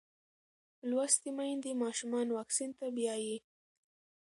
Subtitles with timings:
[0.89, 3.37] لوستې میندې ماشومان واکسین ته بیايي.